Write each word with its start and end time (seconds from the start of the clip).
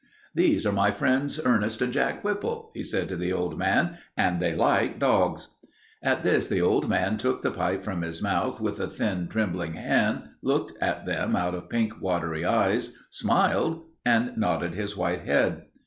"These 0.33 0.65
are 0.65 0.71
my 0.71 0.89
friends 0.89 1.39
Ernest 1.45 1.79
and 1.79 1.93
Jack 1.93 2.23
Whipple," 2.23 2.71
he 2.73 2.81
said 2.81 3.07
to 3.09 3.15
the 3.15 3.31
old 3.31 3.59
man, 3.59 3.99
"and 4.17 4.41
they 4.41 4.55
like 4.55 4.97
dogs." 4.97 5.49
At 6.01 6.23
this 6.23 6.47
the 6.47 6.59
old 6.59 6.89
man 6.89 7.19
took 7.19 7.43
his 7.43 7.55
pipe 7.55 7.83
from 7.83 8.01
his 8.01 8.19
mouth 8.19 8.59
with 8.59 8.79
a 8.79 8.87
thin, 8.87 9.27
trembling 9.27 9.73
hand, 9.73 10.23
looked 10.41 10.73
at 10.81 11.05
them 11.05 11.35
out 11.35 11.53
of 11.53 11.69
pink, 11.69 12.01
watery 12.01 12.43
eyes, 12.43 12.97
smiled, 13.11 13.83
and 14.03 14.35
nodded 14.35 14.73
his 14.73 14.97
white 14.97 15.21
head. 15.21 15.65